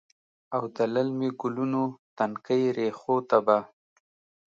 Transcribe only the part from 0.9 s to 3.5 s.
للمې ګلونو، تنکۍ ریښو ته